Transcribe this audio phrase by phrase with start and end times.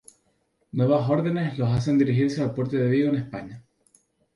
[0.71, 3.63] Nuevas órdenes los hacen dirigirse al puerto de Vigo en España.